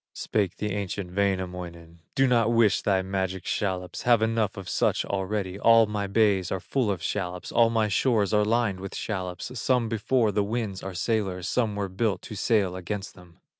Spake 0.15 0.57
the 0.57 0.71
ancient 0.71 1.13
Wainamoinen: 1.15 1.99
"Do 2.15 2.25
not 2.25 2.51
wish 2.51 2.81
thy 2.81 3.03
magic 3.03 3.45
shallops, 3.45 4.01
Have 4.01 4.23
enough 4.23 4.57
of 4.57 4.67
such 4.67 5.05
already; 5.05 5.59
All 5.59 5.85
my 5.85 6.07
bays 6.07 6.51
are 6.51 6.59
full 6.59 6.89
of 6.89 7.03
shallops, 7.03 7.51
All 7.51 7.69
my 7.69 7.87
shores 7.87 8.33
are 8.33 8.43
lined 8.43 8.79
with 8.79 8.95
shallops, 8.95 9.51
Some 9.59 9.89
before 9.89 10.31
the 10.31 10.43
winds 10.43 10.81
are 10.81 10.95
sailors, 10.95 11.47
Some 11.47 11.75
were 11.75 11.87
built 11.87 12.23
to 12.23 12.33
sail 12.35 12.75
against 12.75 13.13
them." 13.13 13.41